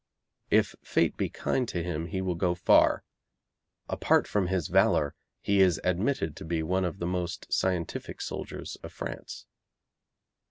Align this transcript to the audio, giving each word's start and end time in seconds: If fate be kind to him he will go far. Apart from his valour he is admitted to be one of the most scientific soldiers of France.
If 0.49 0.73
fate 0.83 1.15
be 1.15 1.29
kind 1.29 1.67
to 1.67 1.83
him 1.83 2.07
he 2.07 2.21
will 2.21 2.33
go 2.33 2.55
far. 2.55 3.03
Apart 3.87 4.27
from 4.27 4.47
his 4.47 4.67
valour 4.67 5.13
he 5.41 5.61
is 5.61 5.79
admitted 5.83 6.35
to 6.37 6.43
be 6.43 6.63
one 6.63 6.85
of 6.85 6.97
the 6.97 7.05
most 7.05 7.53
scientific 7.53 8.19
soldiers 8.19 8.77
of 8.81 8.91
France. 8.91 9.45